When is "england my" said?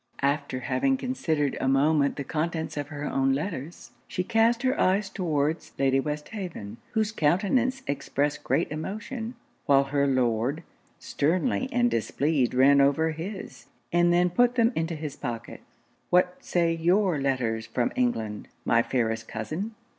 17.95-18.81